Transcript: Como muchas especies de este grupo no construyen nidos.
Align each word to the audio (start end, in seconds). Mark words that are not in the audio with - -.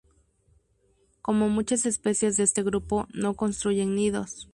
Como 1.21 1.47
muchas 1.49 1.85
especies 1.85 2.35
de 2.35 2.41
este 2.41 2.63
grupo 2.63 3.05
no 3.13 3.35
construyen 3.35 3.93
nidos. 3.93 4.49